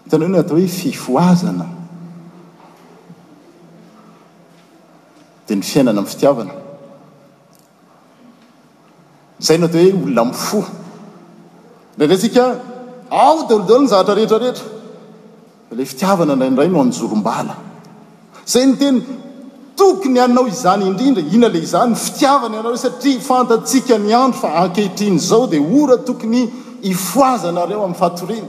hitana 0.04 0.26
hoe 0.26 0.38
atao 0.40 0.58
hoe 0.58 0.68
fifoazana 0.68 1.66
d 5.48 5.54
ny 5.56 5.62
fiainana 5.62 6.00
ami'y 6.00 6.10
fitiavana 6.10 6.52
zay 9.40 9.58
no 9.58 9.66
atao 9.66 9.80
hoe 9.82 9.92
olona 9.92 10.24
m'fo 10.24 10.62
lareo 11.98 12.16
sika 12.18 12.44
ao 13.10 13.46
dalodaolo 13.48 13.80
ny 13.84 13.88
zahatrarehetrarehetra 13.88 14.66
ale 15.72 15.84
fitiavana 15.86 16.36
ndraindray 16.36 16.68
no 16.68 16.80
amnjorom-bala 16.80 17.56
zay 18.46 18.66
ny 18.66 18.76
teny 18.76 19.00
tokony 19.82 20.20
anao 20.20 20.46
izany 20.48 20.84
indrindra 20.86 21.22
ina 21.36 21.48
le 21.48 21.58
izany 21.60 21.90
ny 21.90 21.96
fitiavana 22.06 22.58
anao 22.62 22.74
h 22.74 22.82
satria 22.86 23.18
fantatsika 23.30 23.98
ny 23.98 24.12
andro 24.22 24.38
fa 24.40 24.48
ankehitriny 24.62 25.18
zao 25.28 25.46
dea 25.52 25.58
ora 25.82 25.96
tokony 26.08 26.42
ifoazanareo 26.92 27.82
ami'nyfatoreny 27.86 28.46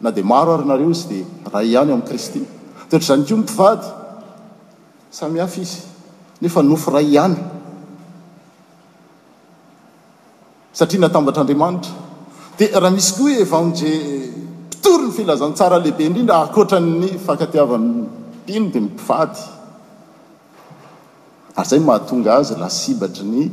na 0.00 0.10
de 0.10 0.22
maro 0.22 0.54
arinareo 0.54 0.90
izy 0.90 1.08
di 1.08 1.20
ray 1.52 1.66
ihany 1.72 1.92
amin' 1.92 2.06
kristy 2.08 2.38
deohatr' 2.90 3.04
zany 3.10 3.24
kiompivady 3.26 3.86
samyhafa 5.10 5.60
izy 5.60 5.78
nefa 6.40 6.62
nofo 6.62 6.90
ray 6.90 7.12
ihany 7.12 7.36
satria 10.72 11.00
natambatr'andriamanitra 11.00 11.88
dia 12.58 12.78
raha 12.80 12.90
misy 12.96 13.12
koah 13.16 13.44
vaonje 13.44 13.88
eh, 13.92 14.32
mpitory 14.72 15.04
ny 15.06 15.12
filazantsara 15.12 15.76
lehibe 15.78 16.04
indrindra 16.08 16.38
akoatrany 16.48 17.08
fakatiavanpino 17.26 18.08
dia 18.46 18.60
mipivaty 18.60 19.42
ary 21.56 21.66
izay 21.66 21.80
mahatonga 21.88 22.34
azy 22.40 22.54
lasibatry 22.62 23.24
ny 23.34 23.44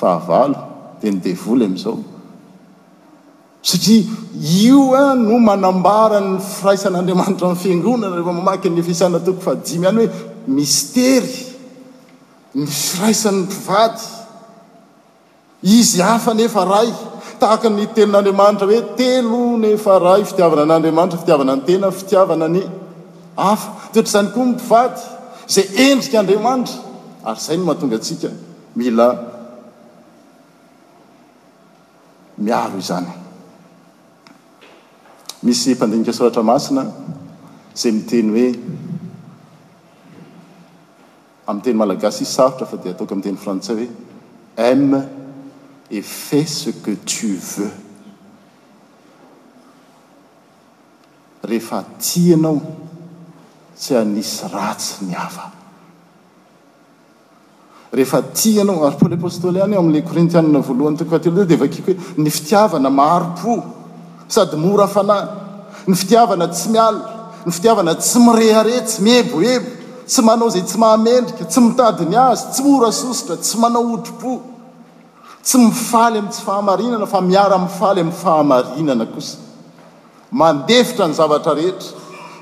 fahavalo 0.00 0.58
dia 1.02 1.10
ny 1.12 1.18
devoly 1.26 1.64
amin'izao 1.66 1.96
satria 3.62 4.02
io 4.62 4.94
a 4.94 5.14
no 5.18 5.38
manambarany 5.50 6.38
firaisan'andriamanitra 6.38 7.48
yfiangonana 7.58 8.14
rehefa 8.16 8.32
mamaky 8.38 8.68
ny 8.74 8.78
efaisana 8.84 9.18
toko 9.24 9.40
faimy 9.46 9.86
hany 9.90 10.06
hoe 10.06 10.10
mistery 10.58 11.34
ny 12.54 12.66
firaisanyny 12.66 13.46
pivaty 13.50 14.19
izy 15.62 16.00
hafa 16.02 16.34
nefa 16.34 16.64
ray 16.66 16.92
tahaka 17.40 17.68
ny 17.70 17.86
tenin'andriamanitra 17.94 18.66
hoe 18.68 18.92
telo 18.96 19.40
nefa 19.62 19.94
ray 20.00 20.24
fitiavana 20.24 20.64
n'andriamanitra 20.70 21.18
fitiavana 21.20 21.56
ny 21.58 21.62
tena 21.68 21.88
fitiavana 21.98 22.46
ny 22.54 22.60
hafa 23.44 23.68
tooatrazany 23.92 24.28
koa 24.34 24.44
mimpivaty 24.46 25.00
izay 25.50 25.66
endrikaandriamanitra 25.90 26.78
ary 27.30 27.40
zay 27.46 27.56
no 27.58 27.64
mahatonga 27.68 27.96
atsika 28.00 28.28
mila 28.80 29.08
miaro 32.46 32.76
izany 32.82 33.10
misy 35.46 35.68
mpandinika 35.76 36.12
soratra 36.18 36.42
masina 36.52 36.82
zay 37.80 37.92
miteny 37.98 38.28
hoe 38.36 38.50
ami'y 41.48 41.62
teny 41.64 41.76
malagasy 41.82 42.22
i 42.24 42.26
sarotra 42.36 42.64
fa 42.70 42.76
dia 42.82 42.92
ataoko 42.94 43.12
ami'y 43.14 43.26
teny 43.28 43.38
frantsay 43.44 43.76
hoe 43.84 43.88
m 44.74 45.00
efetceque 45.90 46.96
tvex 47.04 47.58
rehefa 51.42 51.82
ti 51.98 52.32
anao 52.32 52.60
sy 53.76 53.94
anisy 53.98 54.44
ratsy 54.52 54.92
niava 55.08 55.50
rehefa 57.92 58.22
ti 58.34 58.60
anao 58.60 58.84
arypoly 58.86 59.14
apostoly 59.14 59.60
any 59.60 59.74
o 59.76 59.80
am'la 59.80 60.02
korintiana 60.02 60.58
voalohany 60.68 60.96
tokatelo 60.98 61.36
day 61.42 61.46
de 61.46 61.56
vakiko 61.56 61.92
hoe 61.92 62.22
ny 62.22 62.30
fitiavana 62.30 62.90
mahro-po 62.90 63.54
sady 64.28 64.56
mora 64.56 64.86
fanany 64.86 65.26
ny 65.86 65.94
fitiavana 65.94 66.46
tsy 66.48 66.68
mialoa 66.70 67.10
ny 67.46 67.52
fitiavana 67.52 67.94
tsy 67.94 68.18
mireharetsy 68.26 69.02
mihebohebo 69.02 69.68
tsy 70.06 70.20
manao 70.22 70.48
izay 70.48 70.62
tsy 70.64 70.78
mahamendrika 70.78 71.44
tsy 71.44 71.60
mitadiny 71.66 72.16
azy 72.16 72.44
tsy 72.52 72.62
miora 72.64 72.90
sosotra 72.92 73.36
tsy 73.36 73.56
manao 73.58 73.82
otri-po 73.94 74.30
tsy 75.42 75.58
mifaly 75.58 76.18
ami 76.18 76.28
tsy 76.28 76.42
fahamarinana 76.42 77.06
fa 77.06 77.20
miara-mifaly 77.20 78.00
amin'ny 78.00 78.12
fahamarinana 78.24 79.06
kosa 79.06 79.38
mandefitra 80.40 81.04
ny 81.08 81.14
zavatra 81.14 81.54
rehetra 81.56 81.90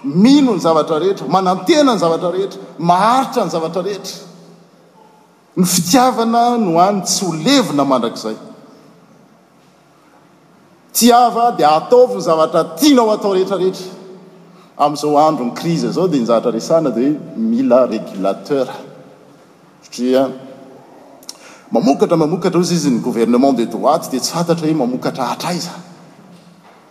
mino 0.05 0.53
ny 0.55 0.61
zavatra 0.67 0.99
rehetra 1.01 1.27
manantena 1.35 1.93
ny 1.95 2.01
zavatra 2.05 2.31
rehetra 2.37 2.59
maharitra 2.91 3.43
ny 3.47 3.51
zavatra 3.55 3.83
rehetra 3.89 4.17
ny 5.57 5.65
fitiavana 5.65 6.43
no 6.65 6.81
any 6.89 7.01
tsy 7.09 7.25
ho 7.27 7.33
levina 7.47 7.85
mandrakizay 7.93 8.37
tiava 10.99 11.53
dia 11.57 11.71
ataovy 11.79 12.19
ny 12.19 12.25
zavatra 12.29 12.65
tiana 12.79 13.01
ao 13.03 13.11
atao 13.17 13.33
rehetrarehetra 13.35 13.87
amn'izao 14.85 15.15
andro 15.29 15.45
ny 15.47 15.55
krizy 15.61 15.91
zao 15.95 16.09
dia 16.11 16.21
ny 16.23 16.27
zavatra 16.27 16.51
resana 16.59 16.91
di 16.91 17.07
hoe 17.07 17.17
mila 17.37 17.87
regolateura 17.87 18.75
satria 19.87 20.27
mamokatra 21.73 22.17
mamokatra 22.17 22.61
ozy 22.61 22.75
izy 22.75 22.91
ny 22.91 23.01
gouvernement 23.01 23.53
de 23.57 23.65
droite 23.67 24.09
de 24.13 24.19
tsy 24.21 24.37
antatra 24.39 24.67
hoe 24.67 24.75
mamokatra 24.75 25.25
hatraiza 25.33 25.73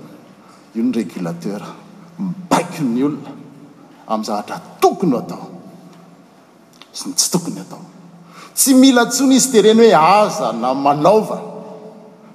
iony 0.74 0.92
régulateur 0.94 1.62
baiki 2.50 2.82
ny 2.84 3.02
olona 3.08 3.30
amzahatra 4.08 4.60
tokony 4.80 5.14
o 5.14 5.18
atao 5.24 5.46
tsy 6.94 7.30
tokony 7.32 7.60
atao 7.64 7.82
tsy 8.54 8.74
mila 8.74 9.06
tsony 9.08 9.34
izy 9.34 9.50
tereny 9.52 9.80
hoe 9.80 9.94
aza 9.94 10.52
na 10.52 10.74
malaova 10.74 11.53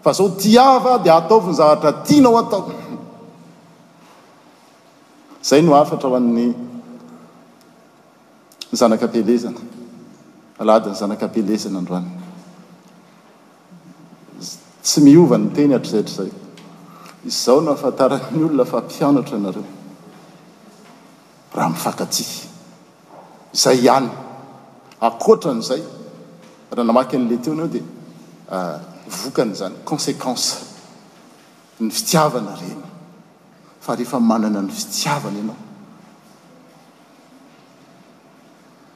fa 0.02 0.12
zao 0.14 0.30
tia 0.30 0.80
fa 0.80 0.98
dia 0.98 1.16
ataovany 1.16 1.54
zahatra 1.56 1.92
tianao 2.08 2.38
atao 2.40 2.72
zay 5.50 5.62
no 5.62 5.76
afatra 5.76 6.10
ho 6.10 6.16
ann'ny 6.20 6.46
zanakapilezana 8.82 9.60
aladiny 10.64 10.96
zanakapilezana 11.02 11.78
androany 11.82 12.10
tsy 14.90 15.00
miovany 15.08 15.50
teny 15.58 15.74
hatrzayatr'zay 15.78 16.30
izao 17.32 17.60
no 17.66 17.72
afantarany 17.80 18.44
olona 18.48 18.66
fampianotra 18.72 19.36
anareo 19.42 19.64
raha 21.58 21.70
mifankatsi 21.74 22.24
zay 23.64 23.78
ihany 23.86 24.10
akotra 25.10 25.52
n'izay 25.60 25.84
raha 26.70 26.86
namaky 26.94 27.16
an'la 27.22 27.38
teo 27.48 27.56
na 27.60 27.64
o 27.68 27.70
dia 27.76 27.84
ah, 28.56 28.80
vokany 29.10 29.56
zany 29.56 29.76
conséqence 29.86 30.58
ny 31.80 31.89
fitiavana 31.91 32.56
reny 32.60 32.76
fa 33.82 33.95
rehefa 33.95 34.19
manana 34.19 34.62
ny 34.62 34.69
fitiavana 34.72 35.39
ianao 35.39 35.56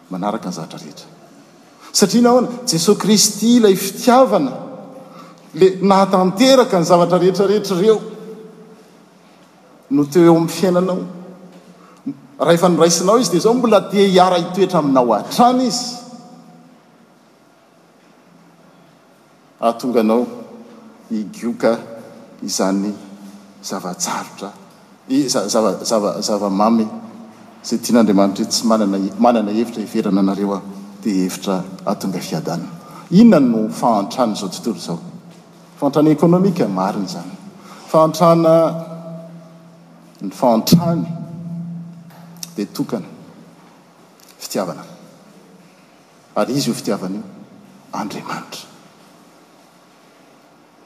manaraka 0.10 0.50
ny 0.50 0.56
zavatra 0.56 0.80
rehetra 0.84 1.08
satria 1.92 2.22
nao 2.22 2.42
na 2.42 2.50
jesos 2.68 2.98
kristy 2.98 3.56
ilay 3.58 3.76
fitiavana 3.76 4.54
le 5.54 5.70
nahatanteraka 5.82 6.78
ny 6.80 6.86
zavatra 6.92 7.20
rehetrarehetra 7.24 7.80
reo 7.82 7.98
no 9.90 10.04
teo 10.04 10.26
eo 10.28 10.36
ami'n 10.38 10.50
fiainanao 10.60 11.00
raha 12.40 12.54
efa 12.60 12.70
nyraisinao 12.70 13.18
izy 13.20 13.32
de 13.36 13.40
zao 13.48 13.54
mbola 13.54 13.80
dia 13.92 14.08
hiara 14.08 14.38
hitoetra 14.44 14.80
aminao 14.80 15.14
a-trana 15.14 15.64
izy 15.64 16.03
atonga 19.64 20.00
anao 20.04 20.26
igioka 21.12 21.78
izany 22.44 22.92
zavatsarotra 23.64 24.50
i 25.10 25.24
zava-mamy 25.30 26.88
zay 27.64 27.78
tian'andriamanitra 27.80 28.44
io 28.44 28.50
tsy 28.52 28.64
manana 28.70 28.98
manana 29.26 29.52
hevitra 29.58 29.82
hiverana 29.84 30.20
anareo 30.22 30.54
a 30.58 30.62
de 31.04 31.10
hevitra 31.22 31.56
atonga 31.92 32.20
fiadanana 32.28 32.68
inona 33.20 33.40
no 33.52 33.62
fahantrana 33.80 34.34
zao 34.40 34.50
tontolo 34.54 34.80
zao 34.86 35.00
faantrany 35.80 36.10
ekônomika 36.16 36.66
mariny 36.80 37.08
zany 37.14 37.32
fahantrana 37.92 38.54
ny 40.22 40.30
faantrany 40.40 41.06
dia 42.56 42.66
tokana 42.76 43.08
fitiavana 44.42 44.84
ary 46.36 46.52
izy 46.58 46.68
io 46.70 46.76
fitiavana 46.80 47.16
io 47.18 47.24
andriamanitra 48.02 48.73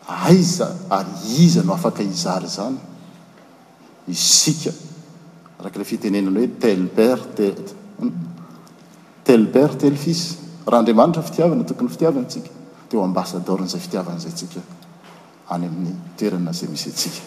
ayza 0.08 0.76
ary 0.90 1.12
iza 1.44 1.62
no 1.64 1.74
afaka 1.74 2.02
izary 2.02 2.48
zany 2.48 2.80
isika 4.08 4.72
rak' 5.60 5.76
la 5.76 5.84
fitenenany 5.84 6.38
hoe 6.40 6.50
telper 6.58 7.20
te 7.36 7.46
hmm? 8.00 8.12
tel 9.24 9.48
per 9.52 9.76
telfis 9.76 10.38
raha 10.66 10.80
andriamanitra 10.80 11.22
fitiavana 11.22 11.64
tokony 11.64 11.90
fitiavana 11.92 12.24
ntsika 12.26 12.50
teo 12.88 13.04
ambassadorn'izay 13.04 13.82
fitiavana 13.84 14.20
zayntsika 14.24 14.62
any 15.54 15.66
amin'ny 15.68 15.96
toeranazay 16.18 16.70
misy 16.72 16.88
ntsika 16.92 17.22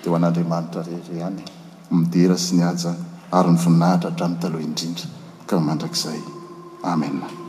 dia 0.00 0.10
ho 0.10 0.16
an'andriamanitra 0.16 0.80
rer 0.88 1.22
hany 1.24 1.42
midera 1.92 2.36
sy 2.38 2.56
niaja 2.56 2.90
ary 3.36 3.50
nyvoninahitra 3.52 4.06
hatra 4.12 4.26
nytaloha 4.32 4.62
indrindra 4.68 5.06
ka 5.48 5.54
mandrakizay 5.68 6.20
amen 6.92 7.47